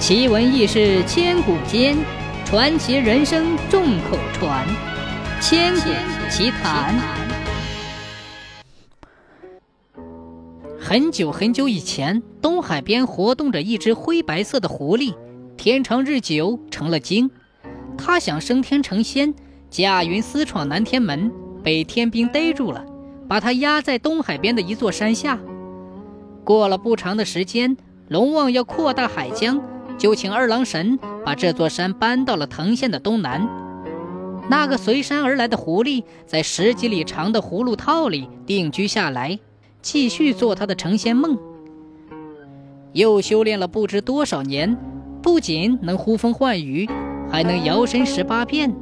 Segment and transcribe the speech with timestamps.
[0.00, 1.94] 奇闻异事千古间，
[2.46, 4.66] 传奇人生众口传。
[5.42, 5.90] 千古
[6.30, 6.98] 奇谈。
[10.80, 15.14] 很久很久以前，东海边活动着一只灰白色的狐狸，
[15.58, 17.30] 天长日久成了精。
[17.98, 19.34] 他想升天成仙，
[19.68, 21.30] 驾云私闯南天门，
[21.62, 22.82] 被天兵逮住了，
[23.28, 25.38] 把他压在东海边的一座山下。
[26.42, 27.76] 过了不长的时间，
[28.08, 29.62] 龙王要扩大海疆。
[30.00, 33.46] 就请二郎神把这座山搬到了藤县的东南。
[34.48, 39.38] 那个随山而来的狐狸在十几里长的葫芦套里定居下来，
[39.82, 41.38] 继续做他的成仙梦。
[42.94, 44.74] 又修炼了不知多少年，
[45.20, 46.88] 不仅能呼风唤雨，
[47.30, 48.74] 还能摇身十八变。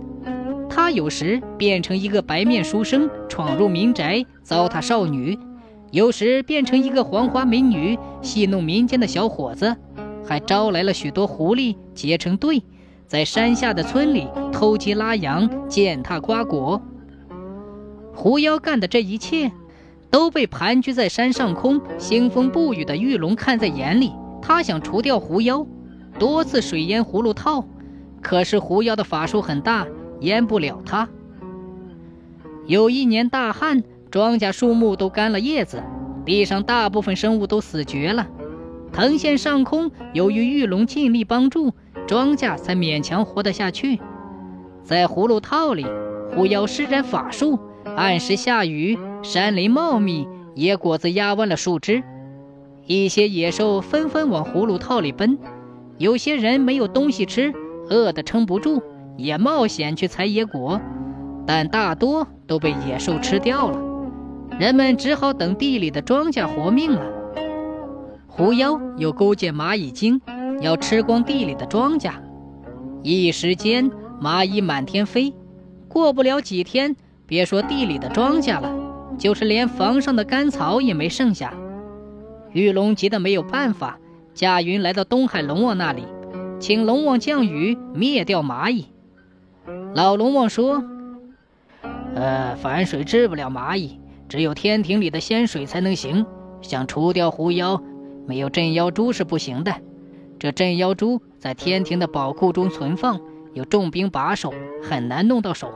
[0.71, 5.37] 他有时变成一个白面书生，闯入民宅糟蹋少女；
[5.91, 9.77] 有时变成一个黄花美女，戏弄民间的小伙子。
[10.29, 12.63] 还招来了许多狐狸结成队，
[13.07, 16.83] 在山下的村里偷鸡拉羊、践踏瓜果。
[18.15, 19.51] 狐妖干的这一切，
[20.11, 24.13] 都被盘踞在山上空、腥风不雨的玉龙看在眼里。
[24.43, 25.67] 他想除掉狐妖，
[26.19, 27.65] 多次水淹葫芦套，
[28.21, 29.87] 可是狐妖的法术很大，
[30.21, 31.09] 淹不了他。
[32.67, 35.83] 有一年大旱，庄稼树木都干了叶子，
[36.27, 38.27] 地上大部分生物都死绝了。
[38.93, 41.73] 藤县上空，由于玉龙尽力帮助，
[42.07, 44.01] 庄稼才勉强活得下去。
[44.83, 45.87] 在葫芦套里，
[46.35, 47.59] 狐妖施展法术，
[47.97, 52.03] 按时下雨，山林茂密，野果子压弯了树枝。
[52.87, 55.39] 一些野兽纷纷往葫芦套里奔，
[55.99, 57.53] 有些人没有东西吃，
[57.91, 58.83] 饿得撑不住，
[59.17, 60.81] 也冒险去采野果，
[61.47, 63.79] 但大多都被野兽吃掉了。
[64.59, 67.18] 人们只好等地里的庄稼活命了。
[68.39, 70.21] 狐妖又勾结蚂蚁精，
[70.61, 72.13] 要吃光地里的庄稼。
[73.03, 73.91] 一时间，
[74.23, 75.35] 蚂蚁满天飞。
[75.89, 76.95] 过不了几天，
[77.27, 78.73] 别说地里的庄稼了，
[79.19, 81.53] 就是连房上的干草也没剩下。
[82.53, 83.99] 玉龙急得没有办法，
[84.35, 86.05] 驾云来到东海龙王那里，
[86.61, 88.87] 请龙王降雨灭掉蚂蚁。
[89.97, 90.85] 老龙王说
[92.15, 93.99] ：“呃，凡水治不了蚂蚁，
[94.29, 96.25] 只有天庭里的仙水才能行。
[96.63, 97.83] 想除掉狐妖。”
[98.29, 99.75] 没有镇妖珠是不行的，
[100.39, 103.19] 这镇妖珠在天庭的宝库中存放，
[103.55, 104.53] 有重兵把守，
[104.83, 105.73] 很难弄到手。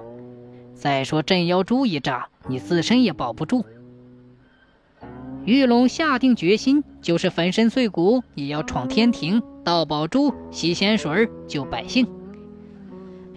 [0.75, 3.65] 再说镇妖珠一炸，你自身也保不住。
[5.47, 12.07] 玉龙下定决心，就是粉身碎骨也要闯天庭盗宝珠、吸仙水救百姓。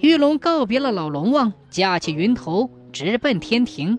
[0.02, 3.97] 玉龙告别了老龙王，架起云头直奔天庭。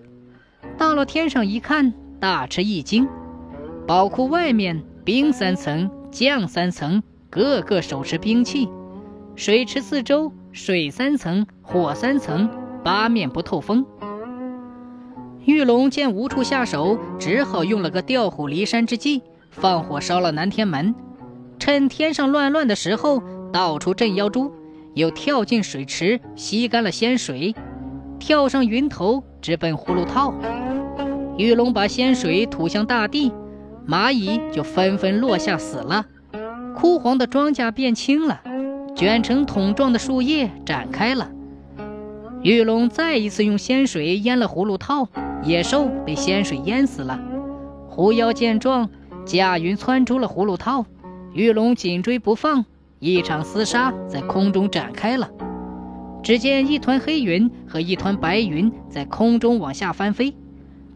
[0.77, 3.07] 到了天上一看，大吃一惊，
[3.87, 4.83] 宝库外面。
[5.07, 8.67] 冰三层，降三层，个个手持兵器；
[9.37, 12.49] 水池四周，水三层，火三层，
[12.83, 13.85] 八面不透风。
[15.45, 20.93] 玉龙见无处下手，只好用了个调虎离山之计，放火烧了南天门。
[21.57, 23.23] 趁天上乱乱的时候，
[23.53, 24.51] 倒出镇妖珠，
[24.93, 27.55] 又跳进水池吸干了仙水，
[28.19, 30.33] 跳上云头直奔葫芦套。
[31.37, 33.31] 玉龙把仙水吐向大地。
[33.87, 36.05] 蚂蚁就纷纷落下死了，
[36.75, 38.41] 枯黄的庄稼变青了，
[38.95, 41.31] 卷成桶状的树叶展开了。
[42.41, 45.07] 玉龙再一次用仙水淹了葫芦套，
[45.43, 47.19] 野兽被仙水淹死了。
[47.89, 48.89] 狐妖见状，
[49.25, 50.85] 驾云窜出了葫芦套，
[51.33, 52.65] 玉龙紧追不放，
[52.99, 55.29] 一场厮杀在空中展开了。
[56.21, 60.35] 只见一团黑云和一团白云在空中往下翻飞，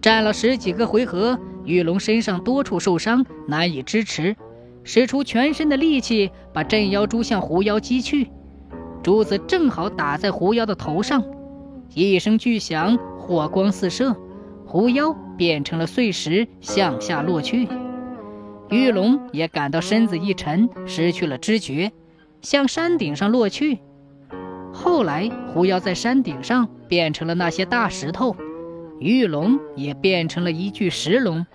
[0.01, 1.39] 战了十几个回合。
[1.65, 4.35] 玉龙身上多处受伤，难以支持，
[4.83, 8.29] 使出全身的力气把镇妖珠向狐妖击去。
[9.03, 11.23] 珠子正好打在狐妖的头上，
[11.93, 14.15] 一声巨响，火光四射，
[14.65, 17.67] 狐妖变成了碎石，向下落去。
[18.69, 21.91] 玉龙也感到身子一沉，失去了知觉，
[22.41, 23.79] 向山顶上落去。
[24.71, 28.35] 后来，狐妖在山顶上变成了那些大石头。
[29.01, 31.47] 玉龙也变成了一具石龙，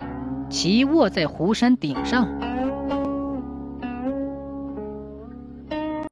[0.49, 2.27] 骑卧在湖山顶上。